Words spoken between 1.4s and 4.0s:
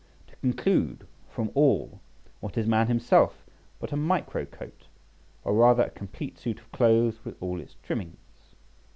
all, what is man himself but a